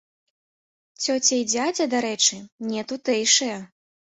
Цёця 1.03 1.29
і 1.35 1.43
дзядзя, 1.51 1.85
дарэчы, 1.93 2.41
не 2.73 2.81
тутэйшыя. 2.93 3.63